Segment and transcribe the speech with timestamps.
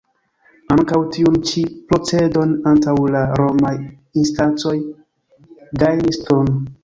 [0.75, 3.75] Ankaŭ tiun ĉi procedon antaŭ la romaj
[4.23, 4.75] instancoj
[5.85, 6.51] gajnis Thun.